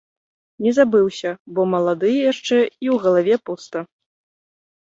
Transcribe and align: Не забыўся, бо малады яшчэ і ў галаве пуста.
Не 0.67 0.71
забыўся, 0.77 1.33
бо 1.59 1.67
малады 1.75 2.11
яшчэ 2.31 2.57
і 2.65 2.73
ў 2.73 2.95
галаве 3.07 3.35
пуста. 3.51 3.87